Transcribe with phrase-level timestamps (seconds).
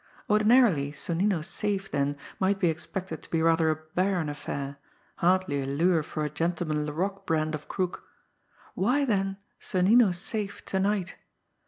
[0.27, 4.77] Ordinarily, Sonnino's safe, then, might be expected to be rather a barren affair,
[5.17, 8.03] hardly a lure for a Gentleman Laroque brand of crook!
[8.73, 11.17] Why, then, Sonnino's safe to night?